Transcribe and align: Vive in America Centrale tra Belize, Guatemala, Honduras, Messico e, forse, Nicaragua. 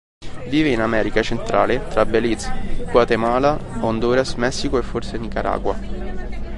Vive 0.47 0.69
in 0.69 0.81
America 0.81 1.21
Centrale 1.21 1.87
tra 1.89 2.07
Belize, 2.07 2.87
Guatemala, 2.89 3.55
Honduras, 3.81 4.33
Messico 4.33 4.79
e, 4.79 4.81
forse, 4.81 5.19
Nicaragua. 5.19 5.77